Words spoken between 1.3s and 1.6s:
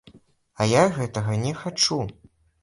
не